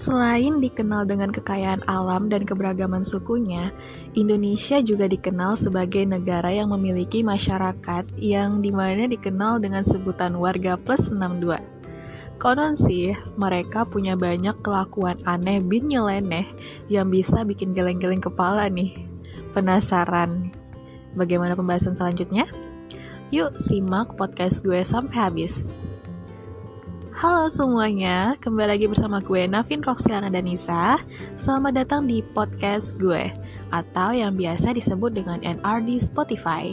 [0.00, 3.68] Selain dikenal dengan kekayaan alam dan keberagaman sukunya,
[4.16, 10.80] Indonesia juga dikenal sebagai negara yang memiliki masyarakat yang di mana dikenal dengan sebutan warga
[10.80, 11.60] plus 62.
[12.40, 16.48] Konon sih, mereka punya banyak kelakuan aneh bin nyeleneh
[16.88, 19.04] yang bisa bikin geleng-geleng kepala nih.
[19.52, 20.48] Penasaran?
[21.12, 22.48] Bagaimana pembahasan selanjutnya?
[23.28, 25.68] Yuk simak podcast gue sampai habis.
[27.20, 30.96] Halo semuanya, kembali lagi bersama gue Navin Roxilana Danisa
[31.36, 33.28] Selamat datang di podcast gue
[33.68, 36.72] Atau yang biasa disebut dengan NRD Spotify.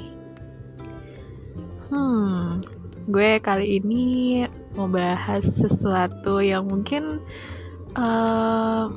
[1.91, 2.63] Hmm,
[3.11, 7.19] gue kali ini mau bahas sesuatu yang mungkin
[7.99, 8.87] uh,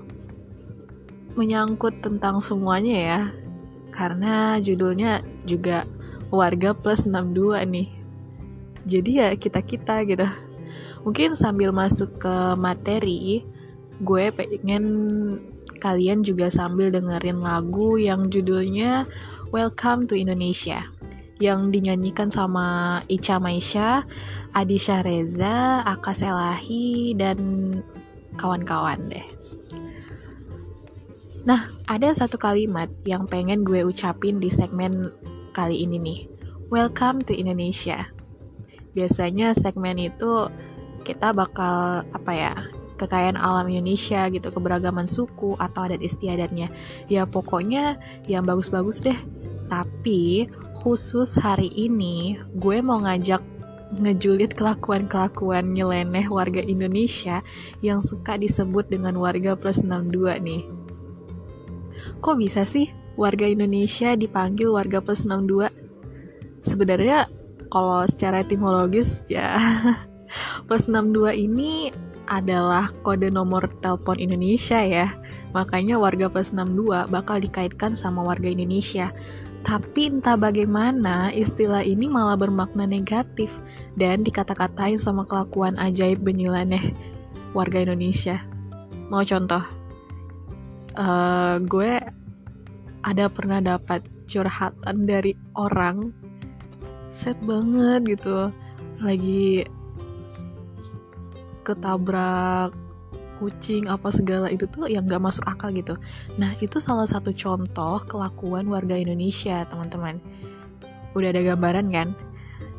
[1.35, 3.21] Menyangkut tentang semuanya ya.
[3.91, 5.83] Karena judulnya juga
[6.31, 7.91] warga plus 62 nih.
[8.87, 10.31] Jadi ya kita-kita gitu
[11.01, 13.41] Mungkin sambil masuk ke materi,
[14.05, 14.85] gue pengen
[15.81, 19.09] kalian juga sambil dengerin lagu yang judulnya
[19.49, 20.85] Welcome to Indonesia
[21.41, 24.05] yang dinyanyikan sama Ica Maisha,
[24.53, 27.41] Adi Syahreza, Akas Elahi, dan
[28.37, 29.27] kawan-kawan deh.
[31.49, 35.09] Nah, ada satu kalimat yang pengen gue ucapin di segmen
[35.57, 36.21] kali ini nih.
[36.69, 38.13] Welcome to Indonesia.
[38.93, 40.53] Biasanya segmen itu
[41.03, 42.53] kita bakal apa ya
[43.01, 46.69] kekayaan alam Indonesia gitu, keberagaman suku atau adat istiadatnya.
[47.09, 47.97] Ya pokoknya
[48.29, 49.17] yang bagus-bagus deh.
[49.73, 53.41] Tapi khusus hari ini gue mau ngajak
[53.91, 57.43] ngejulit kelakuan-kelakuan nyeleneh warga Indonesia
[57.83, 60.63] yang suka disebut dengan warga plus 62 nih.
[62.23, 65.73] Kok bisa sih warga Indonesia dipanggil warga plus 62?
[66.63, 67.27] Sebenarnya
[67.71, 69.59] kalau secara etimologis ya
[70.67, 71.91] Plus 62 ini
[72.31, 75.11] adalah kode nomor telepon Indonesia ya.
[75.51, 79.11] Makanya warga plus 62 bakal dikaitkan sama warga Indonesia.
[79.61, 83.61] Tapi entah bagaimana istilah ini malah bermakna negatif
[83.99, 86.97] dan dikata-katain sama kelakuan ajaib benyilaneh
[87.53, 88.41] warga Indonesia.
[89.13, 89.61] Mau contoh?
[90.97, 91.99] Uh, gue
[93.05, 96.15] ada pernah dapat curhatan dari orang
[97.11, 98.55] set banget gitu
[99.03, 99.67] lagi
[101.63, 102.75] ketabrak
[103.41, 105.97] kucing apa segala itu tuh yang gak masuk akal gitu.
[106.37, 110.21] Nah itu salah satu contoh kelakuan warga Indonesia teman-teman.
[111.17, 112.13] Udah ada gambaran kan?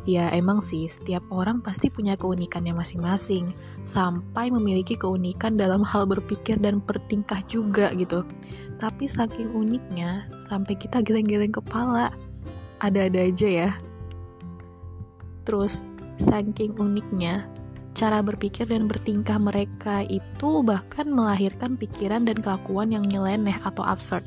[0.01, 3.53] Ya emang sih setiap orang pasti punya keunikannya masing-masing
[3.85, 8.25] Sampai memiliki keunikan dalam hal berpikir dan bertingkah juga gitu
[8.81, 12.09] Tapi saking uniknya sampai kita geleng-geleng kepala
[12.81, 13.69] Ada-ada aja ya
[15.45, 15.85] Terus
[16.17, 17.45] saking uniknya
[17.91, 24.23] cara berpikir dan bertingkah mereka itu bahkan melahirkan pikiran dan kelakuan yang nyeleneh atau absurd.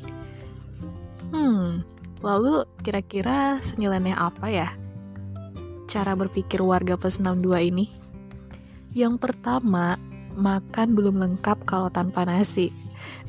[1.33, 1.81] Hmm,
[2.21, 4.69] lalu kira-kira senyeleneh apa ya
[5.85, 7.85] cara berpikir warga plus 62 ini?
[8.91, 9.95] Yang pertama,
[10.35, 12.73] makan belum lengkap kalau tanpa nasi.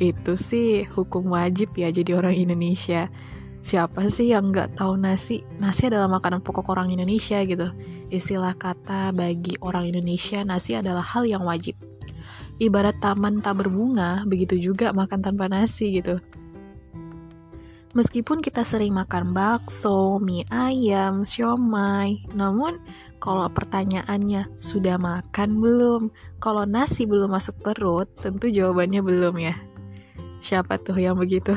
[0.00, 3.12] Itu sih hukum wajib ya jadi orang Indonesia
[3.66, 5.42] siapa sih yang nggak tahu nasi?
[5.58, 7.74] Nasi adalah makanan pokok orang Indonesia gitu.
[8.14, 11.74] Istilah kata bagi orang Indonesia, nasi adalah hal yang wajib.
[12.62, 16.22] Ibarat taman tak berbunga, begitu juga makan tanpa nasi gitu.
[17.96, 22.78] Meskipun kita sering makan bakso, mie ayam, siomay, namun
[23.18, 26.02] kalau pertanyaannya sudah makan belum?
[26.38, 29.56] Kalau nasi belum masuk perut, tentu jawabannya belum ya.
[30.44, 31.56] Siapa tuh yang begitu?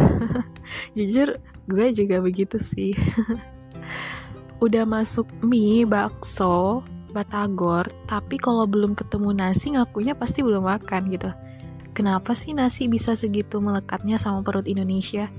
[0.95, 2.97] Jujur, gue juga begitu sih.
[4.65, 6.81] Udah masuk mie bakso
[7.13, 11.29] batagor tapi kalau belum ketemu nasi ngakunya pasti belum makan gitu.
[11.93, 15.29] Kenapa sih nasi bisa segitu melekatnya sama perut Indonesia?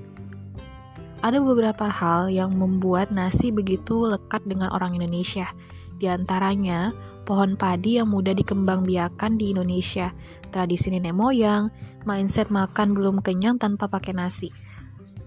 [1.20, 5.52] Ada beberapa hal yang membuat nasi begitu lekat dengan orang Indonesia.
[6.00, 6.96] Di antaranya,
[7.28, 10.16] pohon padi yang mudah dikembangbiakan di Indonesia,
[10.48, 11.68] tradisi nenek moyang,
[12.08, 14.48] mindset makan belum kenyang tanpa pakai nasi,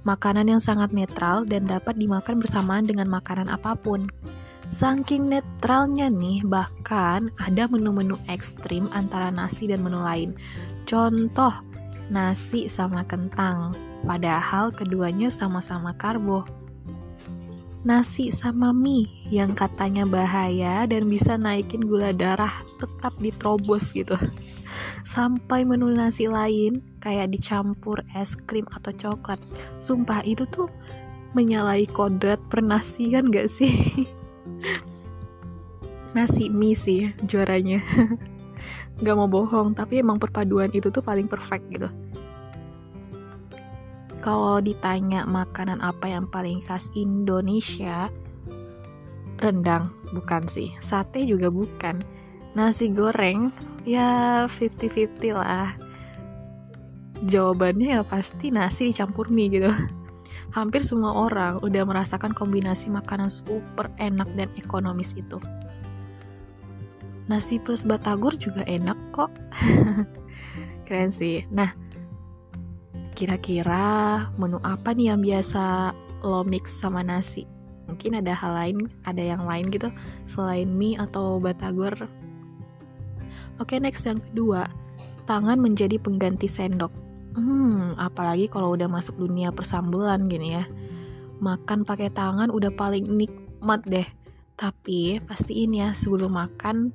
[0.03, 4.07] makanan yang sangat netral dan dapat dimakan bersamaan dengan makanan apa pun.
[4.63, 10.35] Saking netralnya nih, bahkan ada menu-menu ekstrim antara nasi dan menu lain.
[10.87, 11.51] Contoh,
[12.07, 13.75] nasi sama kentang,
[14.07, 16.47] padahal keduanya sama-sama karbo.
[17.83, 24.15] Nasi sama mie yang katanya bahaya dan bisa naikin gula darah tetap diterobos gitu
[25.13, 29.37] sampai menu nasi lain kayak dicampur es krim atau coklat
[29.77, 30.73] sumpah itu tuh
[31.37, 34.09] menyalahi kodrat pernasian gak sih
[36.17, 37.85] nasi mie sih juaranya
[39.01, 41.89] Gak mau bohong, tapi emang perpaduan itu tuh paling perfect gitu.
[44.23, 48.07] Kalau ditanya makanan apa yang paling khas Indonesia,
[49.41, 52.05] rendang bukan sih, sate juga bukan.
[52.53, 53.49] Nasi goreng
[53.83, 55.75] ya 50-50 lah.
[57.23, 59.71] Jawabannya ya pasti nasi campur mie gitu.
[60.57, 65.39] Hampir semua orang udah merasakan kombinasi makanan super enak dan ekonomis itu.
[67.31, 69.31] Nasi plus batagor juga enak kok.
[70.85, 71.47] Keren sih.
[71.47, 71.71] Nah,
[73.15, 75.95] kira-kira menu apa nih yang biasa
[76.27, 77.47] lo mix sama nasi?
[77.87, 78.77] Mungkin ada hal lain,
[79.07, 79.87] ada yang lain gitu
[80.27, 81.95] selain mie atau batagor.
[83.61, 84.65] Oke, next yang kedua,
[85.29, 86.89] tangan menjadi pengganti sendok.
[87.33, 90.65] Hmm, apalagi kalau udah masuk dunia persambulan gini ya.
[91.41, 94.05] Makan pakai tangan udah paling nikmat deh.
[94.53, 96.93] Tapi pastiin ya sebelum makan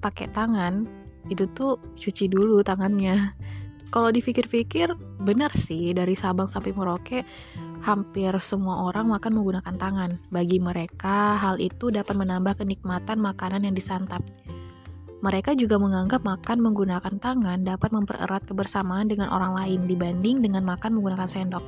[0.00, 0.88] pakai tangan
[1.28, 3.36] itu tuh cuci dulu tangannya
[3.92, 7.26] kalau dipikir-pikir benar sih dari Sabang sampai Merauke
[7.84, 13.74] hampir semua orang makan menggunakan tangan bagi mereka hal itu dapat menambah kenikmatan makanan yang
[13.76, 14.24] disantap
[15.20, 20.96] mereka juga menganggap makan menggunakan tangan dapat mempererat kebersamaan dengan orang lain dibanding dengan makan
[20.96, 21.64] menggunakan sendok.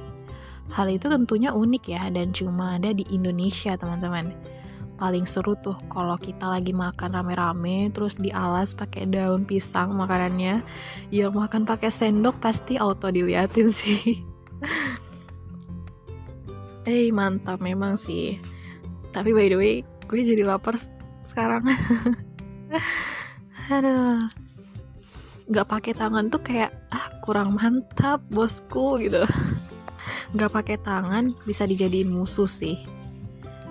[0.72, 4.32] Hal itu tentunya unik ya dan cuma ada di Indonesia, teman-teman.
[4.96, 10.64] Paling seru tuh kalau kita lagi makan rame-rame terus dialas pakai daun pisang makanannya.
[11.12, 14.24] Yang makan pakai sendok pasti auto diliatin sih.
[16.88, 18.40] Eh mantap memang sih.
[19.12, 19.74] Tapi by the way
[20.08, 20.76] gue jadi lapar
[21.24, 21.64] sekarang
[23.72, 24.28] aduh
[25.48, 29.24] nggak pakai tangan tuh kayak ah kurang mantap bosku gitu
[30.36, 32.76] nggak pakai tangan bisa dijadiin musuh sih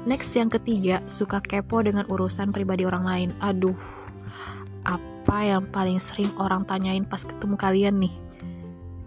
[0.01, 3.29] Next yang ketiga, suka kepo dengan urusan pribadi orang lain.
[3.37, 3.77] Aduh,
[4.81, 8.15] apa yang paling sering orang tanyain pas ketemu kalian nih?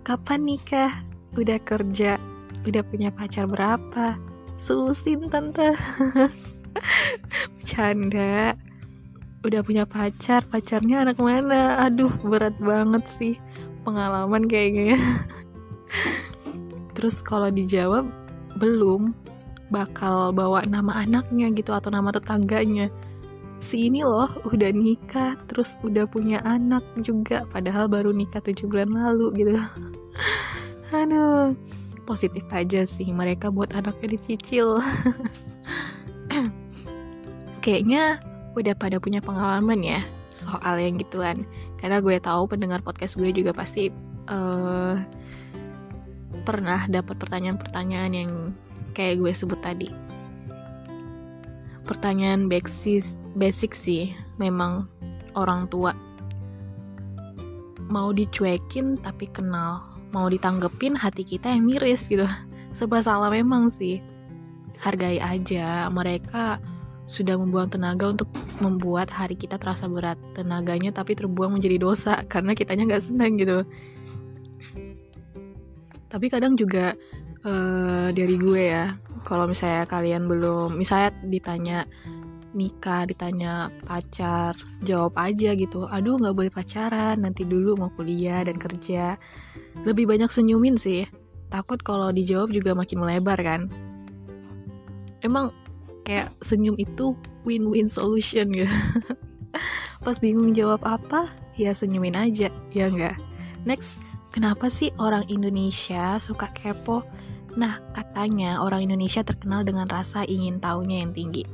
[0.06, 1.02] Kapan nikah?
[1.34, 2.14] Udah kerja?
[2.62, 4.14] Udah punya pacar berapa?
[4.54, 5.74] Sulusin tante.
[7.58, 8.54] Bercanda.
[9.44, 11.84] Udah punya pacar, pacarnya anak mana?
[11.84, 13.34] Aduh, berat banget sih
[13.84, 14.96] pengalaman kayaknya.
[16.96, 18.08] Terus kalau dijawab
[18.56, 19.12] belum,
[19.68, 22.88] bakal bawa nama anaknya gitu atau nama tetangganya
[23.64, 28.92] si ini loh udah nikah terus udah punya anak juga padahal baru nikah tujuh bulan
[28.92, 29.56] lalu gitu
[30.92, 31.56] aduh
[32.04, 34.78] positif aja sih mereka buat anaknya dicicil
[37.64, 38.20] kayaknya
[38.54, 40.00] udah pada punya pengalaman ya
[40.34, 41.46] soal yang gituan
[41.78, 43.90] karena gue tahu pendengar podcast gue juga pasti
[44.30, 44.98] uh,
[46.44, 48.30] pernah dapat pertanyaan-pertanyaan yang
[48.92, 49.88] kayak gue sebut tadi.
[51.84, 53.04] Pertanyaan basic,
[53.36, 54.88] basic sih, memang
[55.36, 55.92] orang tua
[57.84, 62.24] mau dicuekin tapi kenal, mau ditanggepin hati kita yang miris gitu.
[62.72, 64.00] Serba salah memang sih.
[64.80, 66.60] Hargai aja, mereka
[67.04, 68.28] sudah membuang tenaga untuk
[68.58, 70.16] membuat hari kita terasa berat.
[70.32, 73.64] Tenaganya tapi terbuang menjadi dosa karena kitanya nggak senang gitu.
[76.08, 76.94] Tapi kadang juga
[77.44, 81.78] uh, dari gue ya kalau misalnya kalian belum misalnya ditanya
[82.54, 84.54] nikah ditanya pacar
[84.86, 89.18] jawab aja gitu aduh nggak boleh pacaran nanti dulu mau kuliah dan kerja
[89.82, 91.02] lebih banyak senyumin sih
[91.50, 93.60] takut kalau dijawab juga makin melebar kan
[95.26, 95.50] emang
[96.04, 98.70] kayak senyum itu win-win solution gitu
[100.04, 103.16] pas bingung jawab apa ya senyumin aja ya enggak
[103.64, 103.96] next
[104.30, 107.02] kenapa sih orang Indonesia suka kepo
[107.54, 111.46] Nah, katanya orang Indonesia terkenal dengan rasa ingin tahunya yang tinggi.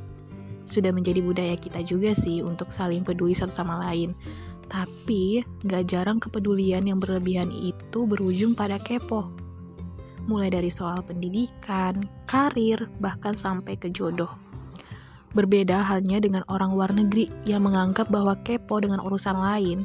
[0.65, 4.17] Sudah menjadi budaya kita juga sih untuk saling peduli satu sama lain.
[4.71, 9.29] Tapi, gak jarang kepedulian yang berlebihan itu berujung pada kepo.
[10.31, 14.31] Mulai dari soal pendidikan, karir, bahkan sampai ke jodoh.
[15.35, 19.83] Berbeda halnya dengan orang luar negeri yang menganggap bahwa kepo dengan urusan lain,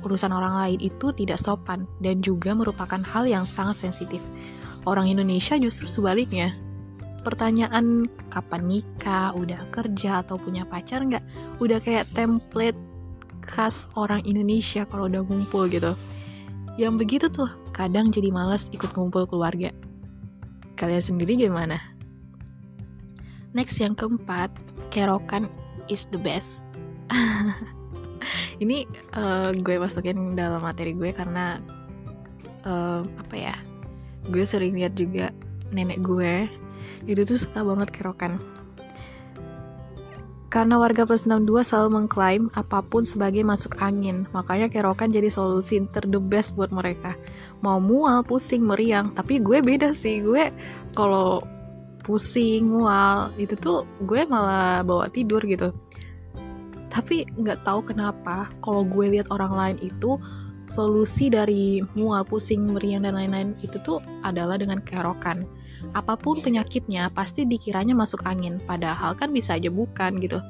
[0.00, 4.24] urusan orang lain itu tidak sopan dan juga merupakan hal yang sangat sensitif
[4.86, 6.54] Orang Indonesia justru sebaliknya.
[7.26, 11.26] Pertanyaan kapan nikah, udah kerja atau punya pacar nggak,
[11.58, 12.78] udah kayak template
[13.42, 15.98] khas orang Indonesia kalau udah ngumpul gitu.
[16.78, 19.68] Yang begitu tuh kadang jadi malas ikut ngumpul keluarga.
[20.80, 21.76] Kalian sendiri gimana?
[23.52, 24.48] Next yang keempat,
[24.88, 25.52] kerokan
[25.92, 26.64] is the best.
[28.64, 31.60] Ini uh, gue masukin dalam materi gue karena
[32.64, 33.56] uh, apa ya?
[34.30, 35.30] gue sering lihat juga
[35.70, 36.50] nenek gue
[37.06, 38.42] itu tuh suka banget kerokan
[40.46, 45.82] Karena warga plus 62 selalu mengklaim apa pun sebagai masuk angin, makanya kerokan jadi solusi
[45.90, 47.18] ter the best buat mereka.
[47.66, 50.22] Mau mual, pusing, meriang, tapi gue beda sih.
[50.22, 50.54] Gue
[50.94, 51.42] kalau
[52.06, 55.74] pusing, mual, itu tuh gue malah bawa tidur gitu.
[56.94, 60.14] Tapi nggak tahu kenapa kalau gue lihat orang lain itu
[60.70, 65.42] solusi dari mual, pusing, meriang dan lain-lain itu tuh adalah dengan kerokan
[65.92, 68.58] apa pun penyakitnya pasti dikiranya masuk angin.
[68.64, 70.40] Padahal kan bisa aja bukan gitu.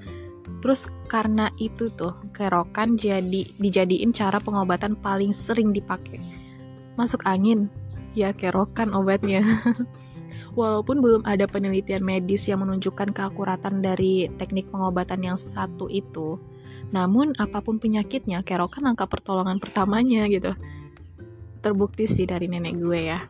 [0.63, 6.19] Terus karena itu tuh kerokan jadi dijadiin cara pengobatan paling sering dipakai.
[6.99, 7.69] Masuk angin?
[8.17, 9.45] Ya kerokan obatnya.
[10.59, 16.41] Walaupun belum ada penelitian medis yang menunjukkan keakuratan dari teknik pengobatan yang satu itu
[16.95, 20.55] namun apa pun penyakitnya kerokan angka pertolongan pertamanya gitu.
[21.59, 23.27] Terbukti sih dari nenek gue ya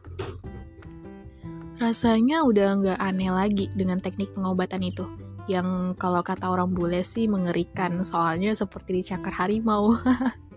[1.77, 5.05] Rasanya udah nggak aneh lagi dengan teknik pengobatan itu.
[5.45, 10.01] Yang kalau kata orang bule sih mengerikan, soalnya seperti dicakar harimau.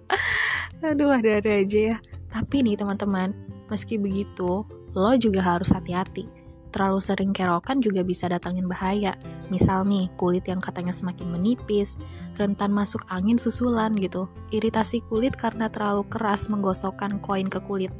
[0.88, 1.98] Aduh, ada-ada aja ya.
[2.32, 3.36] Tapi nih teman-teman,
[3.68, 4.64] meski begitu,
[4.96, 6.24] lo juga harus hati-hati.
[6.72, 9.12] Terlalu sering kerokan juga bisa datangin bahaya.
[9.52, 12.00] Misal nih, kulit yang katanya semakin menipis,
[12.40, 14.32] rentan masuk angin susulan gitu.
[14.56, 17.92] Iritasi kulit karena terlalu keras menggosokkan koin ke kulit.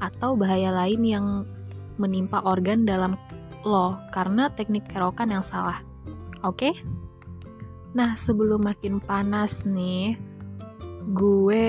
[0.00, 1.26] Atau bahaya lain yang
[1.96, 3.14] menimpa organ dalam
[3.64, 5.80] lo karena teknik kerokan yang salah.
[6.44, 6.70] Oke?
[6.70, 6.74] Okay?
[7.94, 10.18] Nah, sebelum makin panas nih,
[11.14, 11.68] gue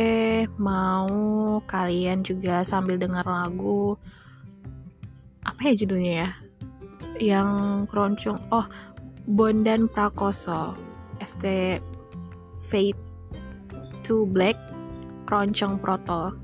[0.57, 3.93] mau kalian juga sambil dengar lagu
[5.45, 6.29] apa ya judulnya ya?
[7.21, 7.49] Yang
[7.93, 8.39] keroncong.
[8.49, 8.65] Oh,
[9.29, 10.75] Bondan Prakoso.
[11.23, 11.79] FT
[12.67, 12.99] Fate
[14.03, 14.59] to Black
[15.25, 16.35] Keroncong Protol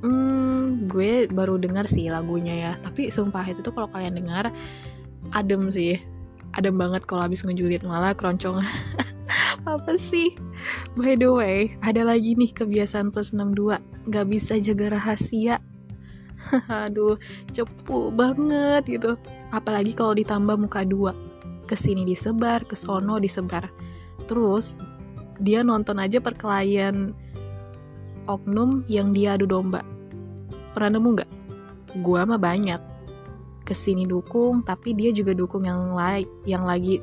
[0.00, 2.72] hmm, gue baru dengar sih lagunya ya.
[2.80, 4.52] Tapi sumpah itu tuh kalau kalian dengar
[5.32, 6.00] adem sih.
[6.56, 8.64] Adem banget kalau habis ngejulit malah keroncong.
[9.68, 10.34] Apa sih?
[10.96, 13.78] By the way ada lagi nih kebiasaan plus 62
[14.10, 15.62] nggak bisa jaga rahasia.
[16.88, 17.20] Aduh
[17.52, 19.14] cepu banget gitu.
[19.54, 21.12] Apalagi kalau ditambah muka dua.
[21.68, 23.70] Ke sini disebar kesono disebar.
[24.26, 24.74] Terus
[25.40, 27.16] dia nonton aja perkelahian
[28.28, 29.80] oknum yang dia adu domba.
[30.76, 31.30] Pernah nemu nggak?
[32.04, 32.80] Gua mah banyak.
[33.64, 36.98] Ke sini dukung, tapi dia juga dukung yang lain, yang lagi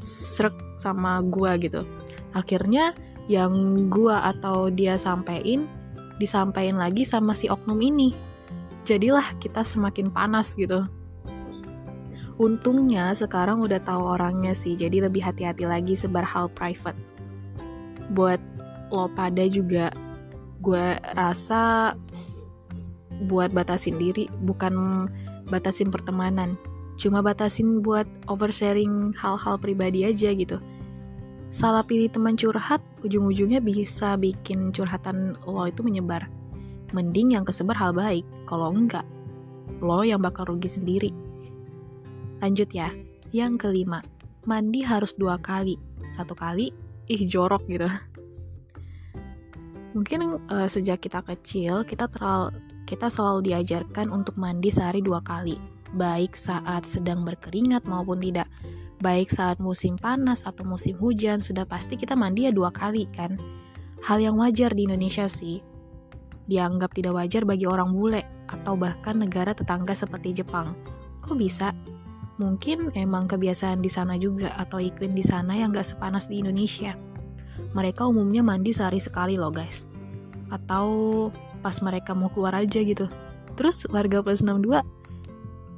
[0.00, 1.84] srek sama gua gitu.
[2.32, 2.94] Akhirnya
[3.26, 5.66] yang gua atau dia sampein,
[6.22, 8.14] disampaikan lagi sama si oknum ini.
[8.86, 10.86] Jadilah kita semakin panas gitu.
[12.40, 16.96] Untungnya sekarang udah tahu orangnya sih, jadi lebih hati-hati lagi sebar hal private.
[18.16, 18.40] Buat
[18.90, 19.94] lo pada juga
[20.60, 21.94] gue rasa
[23.26, 25.06] buat batasin diri bukan
[25.48, 26.56] batasin pertemanan.
[27.00, 30.60] Cuma batasin buat oversharing hal-hal pribadi aja gitu.
[31.50, 36.28] Salah pilih teman curhat ujung-ujungnya bisa bikin curhatan lo itu menyebar.
[36.92, 39.06] Mending yang kesebar hal baik kalau enggak
[39.80, 41.10] lo yang bakal rugi sendiri.
[42.44, 42.92] Lanjut ya.
[43.30, 44.02] Yang kelima
[44.44, 45.78] mandi harus dua kali.
[46.12, 46.74] Satu kali
[47.10, 47.88] ih jorok gitu
[49.90, 52.54] Mungkin uh, sejak kita kecil kita teral
[52.86, 55.58] kita selalu diajarkan untuk mandi sehari dua kali,
[55.94, 58.50] baik saat sedang berkeringat maupun tidak.
[59.00, 63.38] Baik saat musim panas atau musim hujan, sudah pasti kita mandi ya dua kali kan.
[64.04, 65.62] Hal yang wajar di Indonesia sih.
[66.50, 70.74] Dianggap tidak wajar bagi orang bule atau bahkan negara tetangga seperti Jepang.
[71.22, 71.72] Kok bisa?
[72.42, 76.96] Mungkin emang kebiasaan di sana juga atau iklim di sana yang gak sepanas di Indonesia
[77.72, 79.86] mereka umumnya mandi sehari sekali loh guys.
[80.50, 81.28] Atau
[81.60, 83.06] pas mereka mau keluar aja gitu.
[83.54, 84.80] Terus warga plus 62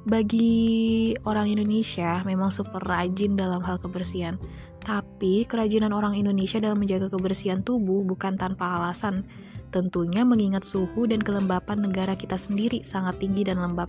[0.03, 4.39] bagi orang Indonesia memang super rajin dalam hal kebersihan.
[4.83, 9.23] Tapi kerajinan orang Indonesia dalam menjaga kebersihan tubuh bukan tanpa alasan.
[9.71, 13.89] Tentunya mengingat suhu dan kelembapan negara kita sendiri sangat tinggi dan lembab.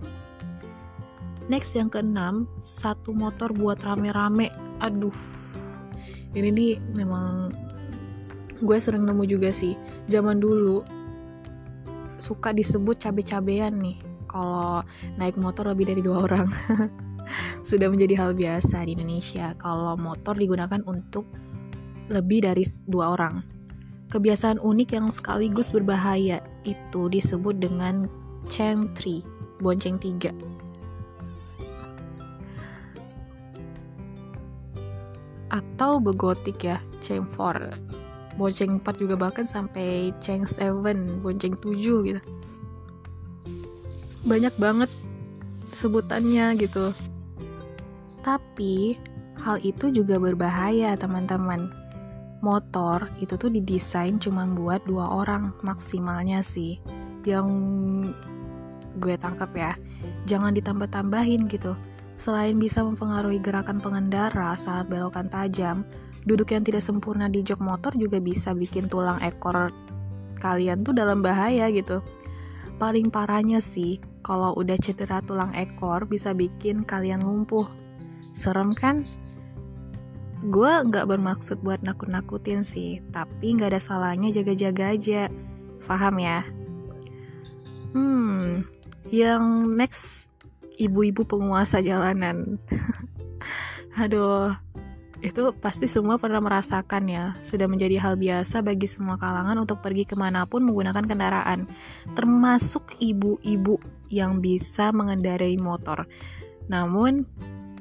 [1.50, 4.48] Next yang keenam, satu motor buat rame-rame.
[4.80, 5.12] Aduh,
[6.32, 7.52] ini nih memang
[8.62, 9.74] gue sering nemu juga sih
[10.06, 10.84] zaman dulu
[12.18, 13.98] suka disebut cabe-cabean nih
[14.34, 14.82] kalau
[15.14, 16.50] naik motor lebih dari dua orang.
[17.68, 21.24] Sudah menjadi hal biasa di Indonesia kalau motor digunakan untuk
[22.10, 23.46] lebih dari dua orang.
[24.10, 28.10] Kebiasaan unik yang sekaligus berbahaya itu disebut dengan
[28.50, 29.22] tree
[29.62, 30.34] bonceng tiga.
[35.48, 36.82] Atau begotik ya
[37.38, 37.56] four
[38.34, 42.20] bonceng 4 juga bahkan sampai ceng 7 bonceng 7 gitu
[44.24, 44.90] banyak banget
[45.70, 46.94] sebutannya gitu
[48.24, 48.96] tapi
[49.44, 51.68] Hal itu juga berbahaya, teman-teman.
[52.38, 56.78] Motor itu tuh didesain cuma buat dua orang maksimalnya sih.
[57.26, 57.48] Yang
[59.00, 59.72] gue tangkap ya,
[60.28, 61.74] jangan ditambah-tambahin gitu.
[62.14, 65.82] Selain bisa mempengaruhi gerakan pengendara saat belokan tajam,
[66.24, 69.72] duduk yang tidak sempurna di jok motor juga bisa bikin tulang ekor
[70.40, 72.04] kalian tuh dalam bahaya gitu.
[72.76, 77.68] Paling parahnya sih, kalau udah cedera tulang ekor bisa bikin kalian lumpuh.
[78.34, 79.06] Serem kan?
[80.44, 85.22] gue nggak bermaksud buat nakut-nakutin sih, tapi nggak ada salahnya jaga-jaga aja.
[85.80, 86.44] Faham ya?
[87.96, 88.68] Hmm,
[89.08, 90.28] yang next
[90.76, 92.60] ibu-ibu penguasa jalanan.
[94.00, 94.52] Aduh,
[95.24, 97.24] itu pasti semua pernah merasakan ya.
[97.40, 101.64] Sudah menjadi hal biasa bagi semua kalangan untuk pergi ke mana pun menggunakan kendaraan,
[102.12, 103.80] termasuk ibu-ibu
[104.12, 106.04] yang bisa mengendarai motor.
[106.68, 107.24] Namun,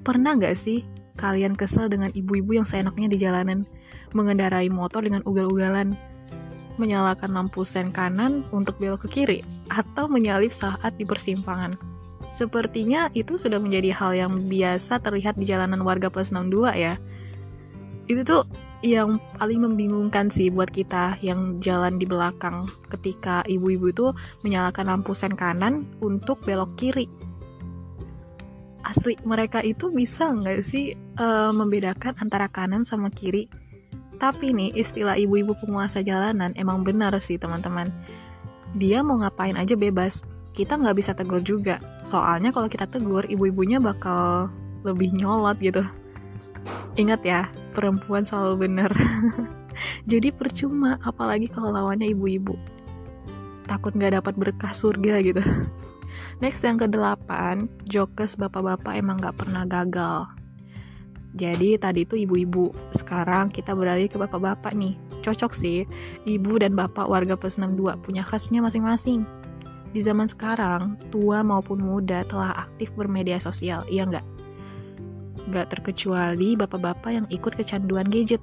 [0.08, 0.88] pernah nggak sih
[1.20, 3.68] kalian kesel dengan ibu-ibu yang seenaknya di jalanan,
[4.16, 6.00] mengendarai motor dengan ugal-ugalan,
[6.80, 11.76] menyalakan lampu sen kanan untuk belok ke kiri, atau menyalip saat di persimpangan.
[12.34, 16.98] Sepertinya itu sudah menjadi hal yang biasa terlihat di jalanan warga plus 62 ya.
[18.08, 18.44] Itu tuh
[18.84, 24.08] yang paling membingungkan sih buat kita yang jalan di belakang ketika ibu-ibu itu
[24.44, 27.08] menyalakan lampu sen kanan untuk belok kiri.
[28.84, 33.48] Asli mereka itu bisa nggak sih uh, membedakan antara kanan sama kiri?
[34.20, 37.88] Tapi nih istilah ibu-ibu penguasa jalanan emang benar sih teman-teman.
[38.76, 40.28] Dia mau ngapain aja bebas.
[40.52, 41.80] Kita nggak bisa tegur juga.
[42.04, 44.52] Soalnya kalau kita tegur ibu-ibunya bakal
[44.84, 45.88] lebih nyolot gitu
[46.96, 47.42] ingat ya
[47.74, 48.92] perempuan selalu benar
[50.12, 52.56] jadi percuma apalagi kalau lawannya ibu-ibu
[53.66, 55.44] takut nggak dapat berkah surga gitu
[56.42, 60.30] Next yang kedelapan, jokes bapak-bapak emang gak pernah gagal.
[61.34, 64.94] Jadi tadi itu ibu-ibu, sekarang kita beralih ke bapak-bapak nih.
[65.26, 65.88] Cocok sih,
[66.30, 69.26] ibu dan bapak warga plus 62 punya khasnya masing-masing.
[69.94, 74.26] Di zaman sekarang, tua maupun muda telah aktif bermedia sosial, iya nggak?
[75.50, 78.40] Nggak terkecuali bapak-bapak yang ikut kecanduan gadget.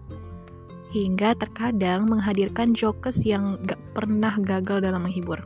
[0.90, 5.38] Hingga terkadang menghadirkan jokes yang gak pernah gagal dalam menghibur.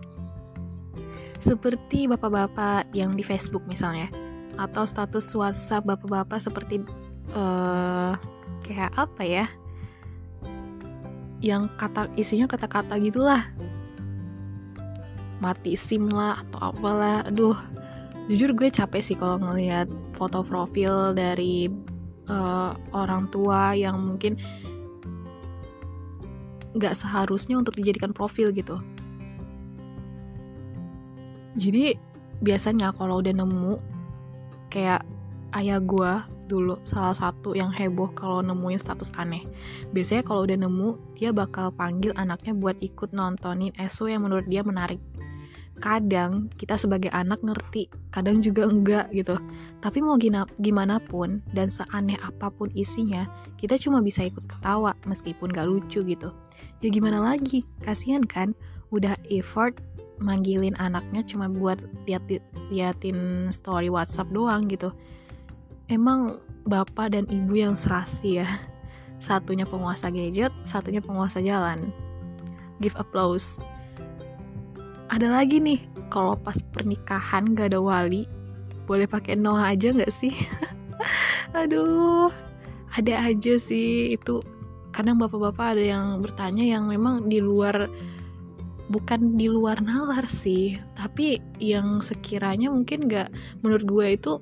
[1.37, 4.09] Seperti bapak-bapak yang di Facebook misalnya
[4.57, 6.81] atau status WhatsApp bapak-bapak seperti
[7.37, 8.17] uh,
[8.65, 9.47] kayak apa ya?
[11.45, 13.45] Yang kata isinya kata-kata gitulah.
[15.45, 17.21] Mati sim lah atau apalah.
[17.29, 17.59] Aduh
[18.33, 21.69] jujur gue capek sih kalau ngelihat foto profil dari
[22.31, 24.39] uh, orang tua yang mungkin
[26.75, 28.79] nggak seharusnya untuk dijadikan profil gitu
[31.55, 31.95] jadi
[32.43, 33.79] biasanya kalau udah nemu
[34.71, 35.07] kayak
[35.55, 36.13] ayah gue
[36.45, 39.49] dulu salah satu yang heboh kalau nemuin status aneh.
[39.97, 44.61] Biasanya kalau udah nemu, dia bakal panggil anaknya buat ikut nontonin SO yang menurut dia
[44.61, 45.01] menarik.
[45.83, 49.35] Kadang kita sebagai anak ngerti, kadang juga enggak gitu.
[49.83, 53.27] Tapi mau gina, gimana pun dan seaneh apa pun isinya,
[53.59, 56.31] kita cuma bisa ikut ketawa meskipun gak lucu gitu.
[56.79, 58.55] Ya gimana lagi, kasihan kan?
[58.95, 59.83] Udah effort
[60.23, 62.23] manggilin anaknya cuma buat lihat
[62.71, 64.95] liatin story WhatsApp doang gitu.
[65.91, 68.49] Emang bapak dan ibu yang serasi ya.
[69.19, 71.91] Satunya penguasa gadget, satunya penguasa jalan.
[72.79, 73.59] Give applause.
[75.15, 75.79] Ada lagi nih,
[76.11, 78.27] kalau pas pernikahan gak ada wali,
[78.83, 80.35] boleh pakai Noah aja nggak sih?
[81.63, 82.35] Aduh,
[82.99, 84.43] ada aja sih itu.
[84.91, 87.87] Kadang bapak-bapak ada yang bertanya yang memang di luar
[88.91, 93.33] bukan di luar nalar sih tapi yang sekiranya mungkin gak
[93.65, 94.33] menurut gue itu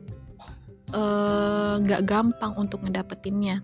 [0.90, 3.62] uh, gampang untuk ngedapetinnya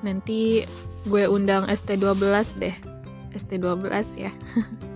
[0.00, 0.64] nanti
[1.04, 2.24] gue undang ST12
[2.56, 2.76] deh
[3.36, 3.84] ST12
[4.16, 4.32] ya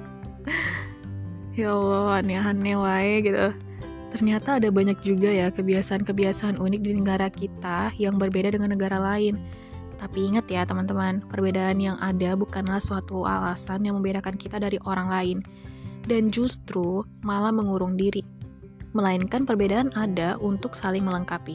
[1.58, 3.52] ya Allah aneh-aneh wae gitu
[4.12, 9.40] ternyata ada banyak juga ya kebiasaan-kebiasaan unik di negara kita yang berbeda dengan negara lain
[10.02, 15.06] tapi ingat ya teman-teman, perbedaan yang ada bukanlah suatu alasan yang membedakan kita dari orang
[15.06, 15.38] lain,
[16.10, 18.26] dan justru malah mengurung diri.
[18.98, 21.54] Melainkan perbedaan ada untuk saling melengkapi.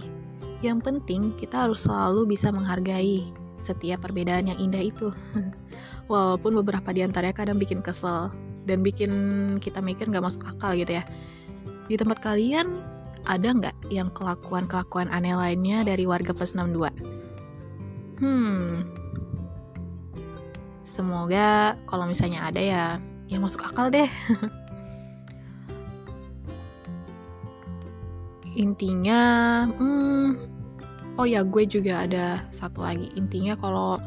[0.63, 3.27] Yang penting kita harus selalu bisa menghargai
[3.59, 5.11] setiap perbedaan yang indah itu.
[6.11, 8.31] Walaupun beberapa di antaranya kadang bikin kesel
[8.67, 9.11] dan bikin
[9.63, 11.03] kita mikir nggak masuk akal gitu ya.
[11.87, 12.83] Di tempat kalian
[13.23, 16.91] ada nggak yang kelakuan-kelakuan aneh lainnya dari warga plus 62?
[18.19, 18.83] Hmm.
[20.83, 22.99] Semoga kalau misalnya ada ya,
[23.31, 24.11] yang masuk akal deh.
[28.57, 29.21] Intinya,
[29.69, 30.57] hmm,
[31.17, 33.97] oh ya gue juga ada satu lagi intinya kalau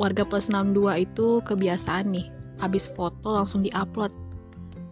[0.00, 4.12] warga plus 62 itu kebiasaan nih habis foto langsung diupload.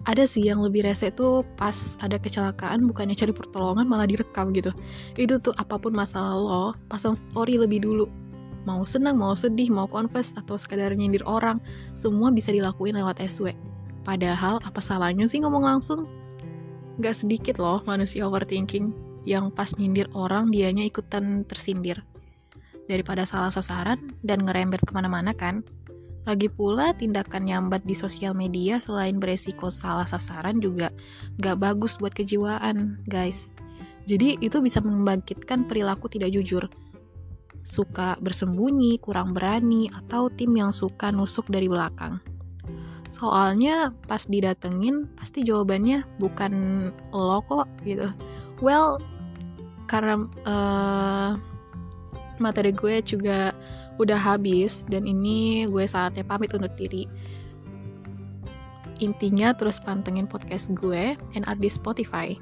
[0.03, 4.75] Ada sih yang lebih rese tuh pas ada kecelakaan bukannya cari pertolongan malah direkam gitu.
[5.15, 8.11] Itu tuh apa pun masalah lo pasang story lebih dulu.
[8.67, 11.63] Mau senang mau sedih mau confess atau sekadar nyindir orang
[11.95, 13.55] semua bisa dilakuin lewat SW
[14.03, 16.11] padahal apa salahnya sih ngomong langsung?
[17.01, 18.93] Gak sedikit loh manusia overthinking
[19.25, 22.03] yang pas nyindir orang dianya ikutan tersindir.
[22.91, 25.63] Daripada salah sasaran dan ngerembet ke mana-mana kan.
[26.23, 30.95] Lagi pula tindakan nyambat di sosial media selain beresiko salah sasaran juga
[31.43, 33.51] gak bagus buat kejiwaan guys.
[34.07, 36.71] Jadi itu bisa membangkitkan perilaku tidak jujur.
[37.63, 42.19] Suka bersembunyi, kurang berani, atau tim yang suka nusuk dari belakang.
[43.07, 46.53] Soalnya pas didatengin pasti jawabannya bukan
[47.15, 48.11] lo kok gitu.
[48.59, 48.99] Well,
[49.87, 51.31] karena uh,
[52.43, 53.55] materi gue juga
[54.03, 57.07] udah habis dan ini gue saatnya pamit undur diri.
[59.03, 62.39] Intinya terus pantengin podcast gue NR di Spotify.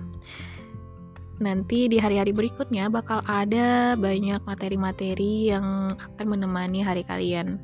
[1.40, 7.56] Nanti di hari-hari berikutnya bakal ada banyak materi-materi yang akan menemani hari kalian.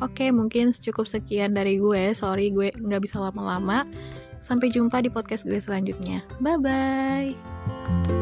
[0.00, 2.16] Oke, mungkin cukup sekian dari gue.
[2.16, 3.84] Sorry gue nggak bisa lama-lama.
[4.40, 6.24] Sampai jumpa di podcast gue selanjutnya.
[6.40, 8.21] Bye-bye.